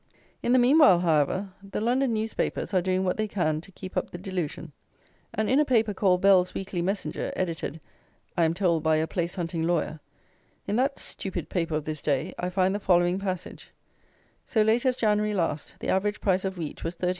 In 0.41 0.51
the 0.51 0.57
meanwhile, 0.57 1.01
however, 1.01 1.49
the 1.61 1.79
London 1.79 2.11
newspapers 2.11 2.73
are 2.73 2.81
doing 2.81 3.03
what 3.03 3.17
they 3.17 3.27
can 3.27 3.61
to 3.61 3.71
keep 3.71 3.95
up 3.95 4.09
the 4.09 4.17
delusion; 4.17 4.71
and 5.31 5.47
in 5.47 5.59
a 5.59 5.63
paper 5.63 5.93
called 5.93 6.21
Bell's 6.21 6.55
Weekly 6.55 6.81
Messenger, 6.81 7.31
edited, 7.35 7.79
I 8.35 8.45
am 8.45 8.55
told, 8.55 8.81
by 8.81 8.95
a 8.95 9.05
place 9.05 9.35
hunting 9.35 9.61
lawyer; 9.61 9.99
in 10.65 10.75
that 10.77 10.97
stupid 10.97 11.49
paper 11.49 11.75
of 11.75 11.85
this 11.85 12.01
day 12.01 12.33
I 12.39 12.49
find 12.49 12.73
the 12.73 12.79
following 12.79 13.19
passage: 13.19 13.69
"So 14.43 14.63
late 14.63 14.87
as 14.87 14.95
January 14.95 15.35
last, 15.35 15.75
the 15.79 15.89
average 15.89 16.19
price 16.19 16.45
of 16.45 16.57
wheat 16.57 16.83
was 16.83 16.95
39_s. 16.95 17.09